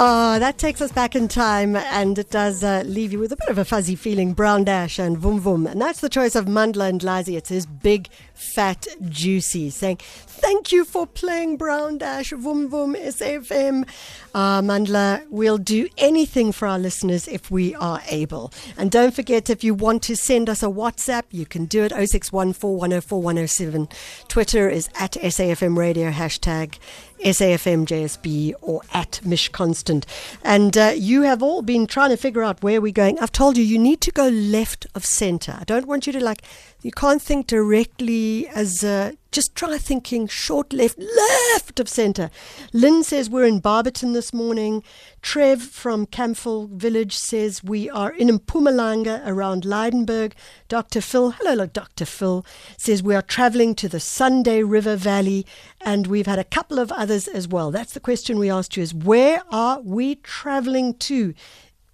[0.00, 3.36] Oh, that takes us back in time and it does uh, leave you with a
[3.36, 4.32] bit of a fuzzy feeling.
[4.32, 5.68] Brown Dash and Vum Vum.
[5.68, 7.36] And that's the choice of Mandla and Lazi.
[7.36, 9.70] It's his big, fat, juicy.
[9.70, 13.88] Saying, thank you for playing Brown Dash, Vum Vum, SAFM.
[14.32, 18.52] Uh, Mandla, we'll do anything for our listeners if we are able.
[18.76, 21.90] And don't forget, if you want to send us a WhatsApp, you can do it
[21.90, 23.90] 0614104107.
[24.28, 26.78] Twitter is at SAFM Radio, hashtag
[27.20, 30.06] SAFMJSB or at Mish Constant.
[30.42, 33.18] And uh, you have all been trying to figure out where we're going.
[33.18, 35.56] I've told you, you need to go left of center.
[35.60, 36.42] I don't want you to like,
[36.80, 42.30] you can't think directly as uh, just try thinking short left, left of center.
[42.72, 44.84] Lynn says we're in Barberton this morning.
[45.20, 50.34] Trev from Campville Village says we are in Mpumalanga around Lydenburg.
[50.68, 51.00] Dr.
[51.00, 52.04] Phil, hello, Dr.
[52.04, 52.46] Phil,
[52.76, 55.44] says we are traveling to the Sunday River Valley
[55.80, 57.72] and we've had a couple of others as well.
[57.72, 61.34] That's the question we asked you is where are we traveling to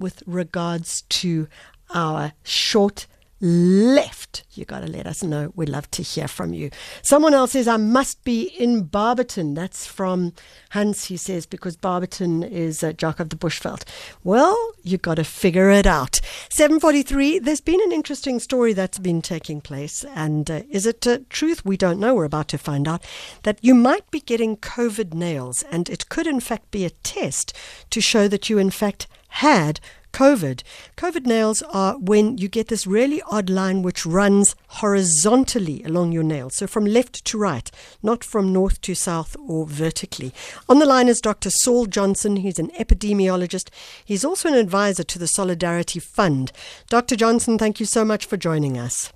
[0.00, 1.46] with regards to
[1.94, 3.06] our short
[3.42, 4.21] left,
[4.54, 5.52] you got to let us know.
[5.54, 6.70] We'd love to hear from you.
[7.02, 9.54] Someone else says, I must be in Barberton.
[9.54, 10.32] That's from
[10.70, 13.84] Hans, he says, because Barberton is a Jock of the Bushveld.
[14.24, 16.20] Well, you got to figure it out.
[16.50, 20.04] 743, there's been an interesting story that's been taking place.
[20.14, 21.64] And uh, is it uh, truth?
[21.64, 22.14] We don't know.
[22.14, 23.04] We're about to find out
[23.42, 25.62] that you might be getting COVID nails.
[25.70, 27.52] And it could, in fact, be a test
[27.90, 29.80] to show that you, in fact, had
[30.12, 30.62] COVID.
[30.96, 36.22] COVID nails are when you get this really odd line which runs horizontally along your
[36.22, 36.50] nail.
[36.50, 37.70] So from left to right,
[38.02, 40.32] not from north to south or vertically.
[40.68, 41.50] On the line is Dr.
[41.50, 42.36] Saul Johnson.
[42.36, 43.70] He's an epidemiologist.
[44.04, 46.52] He's also an advisor to the Solidarity Fund.
[46.88, 47.16] Dr.
[47.16, 49.12] Johnson, thank you so much for joining us.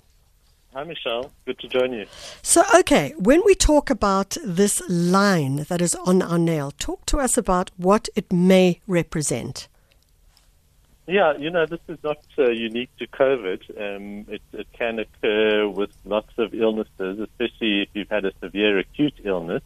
[0.73, 1.31] Hi, Michelle.
[1.45, 2.05] Good to join you.
[2.43, 7.17] So, okay, when we talk about this line that is on our nail, talk to
[7.17, 9.67] us about what it may represent.
[11.07, 13.61] Yeah, you know, this is not uh, unique to COVID.
[13.79, 18.77] Um, it, it, can occur with lots of illnesses, especially if you've had a severe
[18.77, 19.63] acute illness.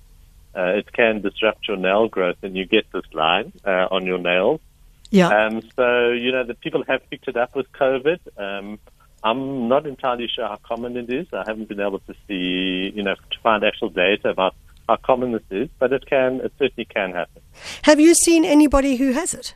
[0.55, 4.19] Uh, it can disrupt your nail growth, and you get this line uh, on your
[4.19, 4.61] nails.
[5.09, 5.29] Yeah.
[5.29, 8.19] Um, so, you know, the people have picked it up with COVID.
[8.37, 8.77] Um,
[9.23, 11.27] I'm not entirely sure how common it is.
[11.33, 14.55] I haven't been able to see, you know, to find actual data about
[14.87, 17.41] how common this is, but it can, it certainly can happen.
[17.83, 19.55] Have you seen anybody who has it?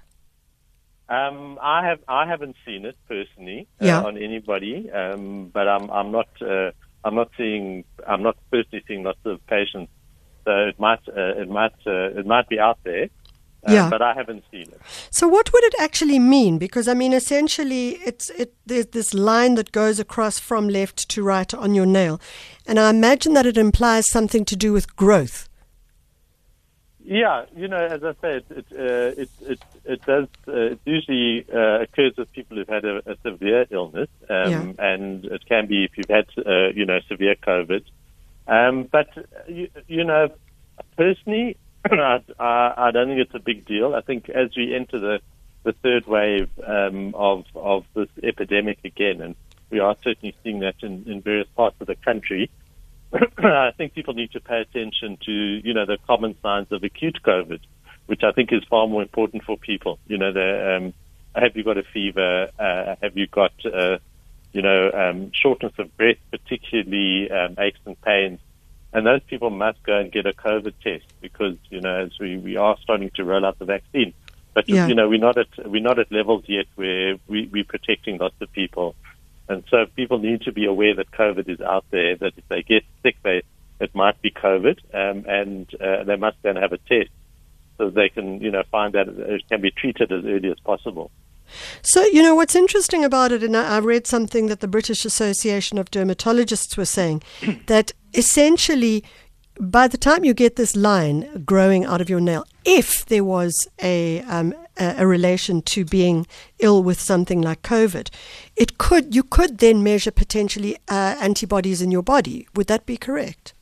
[1.07, 4.01] Um, I have I haven't seen it personally uh, yeah.
[4.01, 6.71] on anybody, um, but I'm I'm not uh,
[7.03, 9.91] I'm not seeing I'm not personally seeing lots of patients,
[10.45, 13.09] so it might uh, it might uh, it might be out there.
[13.67, 13.89] Uh, Yeah.
[13.89, 14.79] but I haven't seen it.
[15.09, 16.59] So what would it actually mean?
[16.59, 21.23] Because I mean, essentially, it's it there's this line that goes across from left to
[21.23, 22.19] right on your nail,
[22.67, 25.49] and I imagine that it implies something to do with growth.
[27.07, 30.27] Yeah, you know, as I said, it uh, it, it it does.
[30.47, 34.73] Uh, it usually uh, occurs with people who've had a, a severe illness, um, Yeah.
[34.79, 37.83] and it can be if you've had, uh, you know, severe COVID.
[38.47, 39.07] Um, but
[39.47, 40.29] you, you know,
[40.97, 43.93] personally, I, I I don't think it's a big deal.
[43.93, 45.19] I think as we enter the
[45.63, 49.35] the third wave um, of of this epidemic again, and
[49.69, 52.49] we are certainly seeing that in, in various parts of the country.
[53.37, 57.19] I think people need to pay attention to, you know, the common signs of acute
[57.23, 57.59] COVID,
[58.07, 59.99] which I think is far more important for people.
[60.07, 60.93] You know, the, um,
[61.35, 62.49] have you got a fever?
[62.59, 63.97] Uh, have you got, uh,
[64.53, 68.39] you know, um, shortness of breath, particularly um, aches and pains?
[68.93, 72.37] And those people must go and get a COVID test because, you know, as we,
[72.37, 74.13] we are starting to roll out the vaccine.
[74.53, 74.87] But, Yeah.
[74.87, 78.35] you know, we're not at, we're not at levels yet where we, we're protecting lots
[78.39, 78.95] of people.
[79.47, 82.63] And so people need to be aware that COVID is out there, that if they
[82.63, 83.43] get sick, they,
[83.79, 87.11] it might be COVID, um, and uh, they must then have a test
[87.77, 91.11] so they can, you know, find that it can be treated as early as possible.
[91.81, 95.05] So, you know, what's interesting about it, and I I read something that the British
[95.05, 97.21] Association of Dermatologists were saying,
[97.67, 99.03] that essentially,
[99.59, 103.67] by the time you get this line growing out of your nail, if there was
[103.81, 106.27] a, um, a, a relation to being
[106.59, 108.09] ill with something like COVID,
[108.55, 112.47] it could you could then measure potentially uh, antibodies in your body.
[112.55, 113.53] Would that be correct?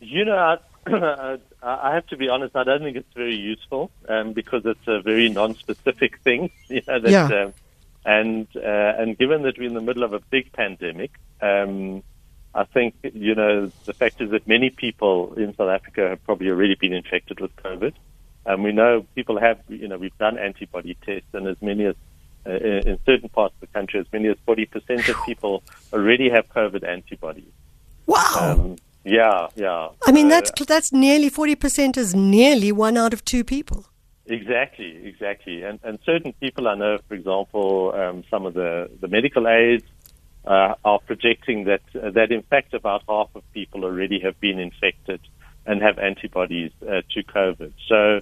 [0.00, 2.54] You know, I, I have to be honest.
[2.56, 6.50] I don't think it's very useful um, because it's a very non-specific thing.
[6.68, 7.42] You know, that, Yeah.
[7.44, 7.54] um,
[8.04, 12.02] and uh, and given that we're in the middle of a big pandemic, um,
[12.54, 16.50] I think you know the fact is that many people in South Africa have probably
[16.50, 17.94] already been infected with COVID.
[18.46, 21.96] And we know people have, you know, we've done antibody tests, and as many as
[22.46, 25.62] uh, in in certain parts of the country, as many as 40% of people
[25.92, 27.52] already have COVID antibodies.
[28.06, 28.34] Wow.
[28.40, 29.88] Um, yeah, yeah.
[30.06, 31.96] I mean, Uh, that's that's nearly forty percent.
[31.96, 33.86] Is nearly one out of two people.
[34.26, 35.62] Exactly, exactly.
[35.62, 39.84] And, and certain people I know, for example, um, some of the, the medical aids
[40.46, 44.58] uh, are projecting that, uh, that in fact about half of people already have been
[44.58, 45.20] infected
[45.66, 47.72] and have antibodies uh, to COVID.
[47.86, 48.20] So,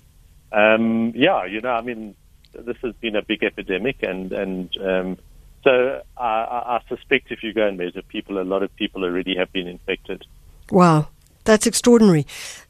[0.52, 2.14] um, yeah, you know, I mean,
[2.52, 5.18] this has been a big epidemic and, and um,
[5.64, 9.36] so I, I suspect if you go and measure people, a lot of people already
[9.36, 10.24] have been infected.
[10.70, 11.08] Wow,
[11.44, 12.26] that's extraordinary.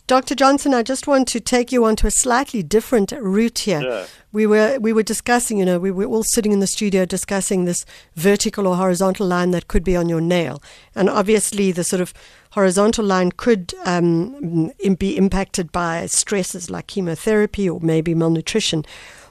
[0.08, 0.34] Dr.
[0.34, 3.80] Johnson, I just want to take you onto a slightly different route here.
[3.80, 4.06] Yeah.
[4.32, 7.64] We were we were discussing, you know, we were all sitting in the studio discussing
[7.64, 7.84] this
[8.16, 10.62] vertical or horizontal line that could be on your nail,
[10.94, 12.12] and obviously the sort of
[12.50, 18.84] horizontal line could um, be impacted by stresses like chemotherapy or maybe malnutrition.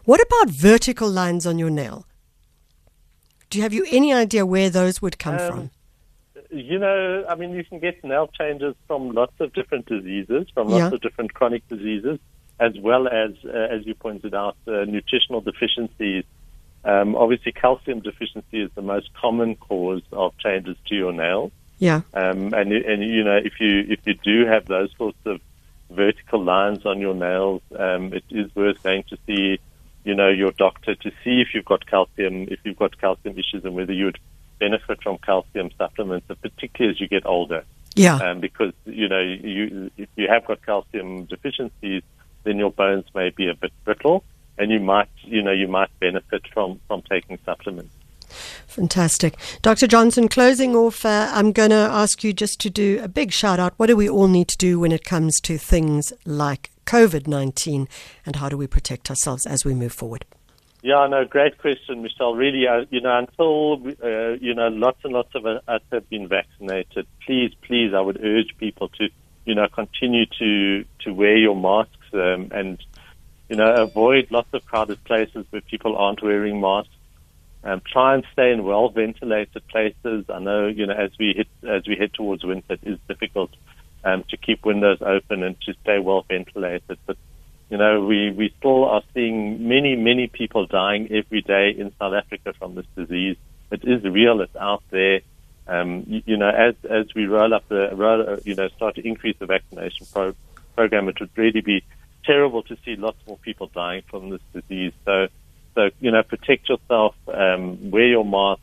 [0.06, 2.06] What about vertical lines on your nail?
[3.50, 5.72] Do you have you any idea where those would come um, from?
[6.52, 10.68] You know, I mean, you can get nail changes from lots of different diseases, from
[10.68, 10.94] lots yeah.
[10.94, 12.20] of different chronic diseases,
[12.60, 16.26] as well as, uh, as you pointed out, uh, nutritional deficiencies.
[16.84, 21.52] Um, obviously, calcium deficiency is the most common cause of changes to your nails.
[21.80, 22.02] Yeah.
[22.14, 25.42] Um, and and you know, if you if you do have those sorts of
[25.90, 29.60] vertical lines on your nails, um, it is worth going to see,
[30.04, 33.64] you know, your doctor to see if you've got calcium, if you've got calcium issues,
[33.64, 34.20] and whether you would
[34.62, 37.66] benefit from calcium supplements, particularly as you get older.
[37.96, 38.18] Yeah.
[38.18, 42.04] Um, because you know, you if you have got calcium deficiencies,
[42.44, 44.24] then your bones may be a bit brittle,
[44.58, 47.94] and you might, you know, you might benefit from from taking supplements.
[48.68, 49.36] Fantastic.
[49.62, 49.88] Dr.
[49.88, 53.60] Johnson, closing off, uh, I'm going to ask you just to do a big shout
[53.60, 53.74] out.
[53.76, 57.90] What do we all need to do when it comes to things like COVID 19
[58.26, 60.24] and how do we protect ourselves as we move forward?
[60.84, 62.34] Yeah, no, great question, Michelle.
[62.34, 63.74] Really, uh, you know, until
[64.04, 67.06] uh, you know, lots and lots of us have been vaccinated.
[67.26, 69.10] Please, please, I would urge people to,
[69.46, 72.84] you know, continue to to wear your masks um, and,
[73.48, 76.90] you know, avoid lots of crowded places where people aren't wearing masks.
[77.64, 80.26] Um, try and stay in well ventilated places.
[80.30, 83.52] I know, you know, as we hit as we head towards winter, it is difficult
[84.04, 87.18] um, to keep windows open and to stay well ventilated, but
[87.72, 92.14] you know, we, we still are seeing many, many people dying every day in South
[92.14, 93.38] Africa from this disease.
[93.72, 94.42] It is real.
[94.42, 95.22] It's out there.
[95.68, 99.08] Um, you, you, know, as, as we roll up the, roll, you know, start to
[99.08, 100.36] increase the vaccination pro-
[100.76, 101.82] program, it would really be
[102.26, 104.92] terrible to see lots more people dying from this disease.
[105.06, 105.28] So,
[105.74, 108.62] so, you know, protect yourself, um, wear your mask,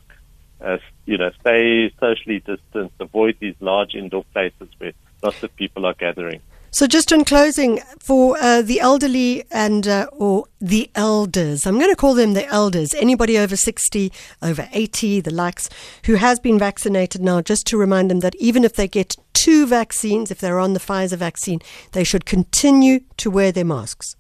[0.61, 0.77] uh,
[1.07, 5.95] you know, stay socially distanced, avoid these large indoor places where lots of people are
[5.95, 6.43] gathering.
[6.71, 11.91] So, just in closing, for uh, the elderly and uh, or the elders, I'm going
[11.91, 12.93] to call them the elders.
[12.95, 14.13] Anybody over 60,
[14.43, 15.71] over 80, the likes,
[16.05, 19.67] who has been vaccinated now, just to remind them that even if they get two
[19.67, 21.61] vaccines, if they're on the Pfizer vaccine,
[21.93, 24.15] they should continue to wear their masks.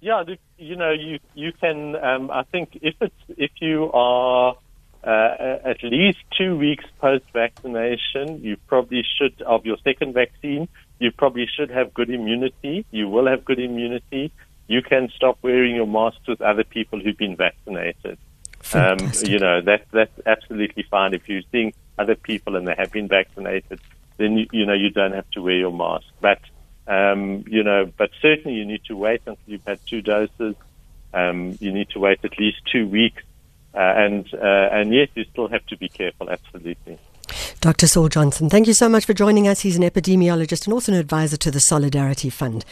[0.00, 0.22] Yeah,
[0.58, 1.96] you know, you you can.
[1.96, 4.54] Um, I think if it's if you are
[5.08, 10.68] uh, at least two weeks post vaccination, you probably should of your second vaccine
[10.98, 12.84] you probably should have good immunity.
[12.90, 14.32] You will have good immunity.
[14.66, 18.18] You can stop wearing your masks with other people who've been vaccinated.
[18.74, 21.14] Um, you know, that, that's absolutely fine.
[21.14, 23.80] If you're seeing other people and they have been vaccinated,
[24.18, 26.06] then, you, you know, you don't have to wear your mask.
[26.20, 26.40] But,
[26.86, 30.56] um, you know, but certainly you need to wait until you've had two doses.
[31.14, 33.22] Um, you need to wait at least two weeks.
[33.78, 36.98] Uh, and, uh, and yes, you still have to be careful, absolutely.
[37.60, 37.86] Dr.
[37.86, 39.60] Saul Johnson, thank you so much for joining us.
[39.60, 42.64] He's an epidemiologist and also an advisor to the Solidarity Fund.